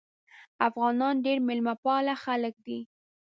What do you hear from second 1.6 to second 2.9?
پاله خلک دي.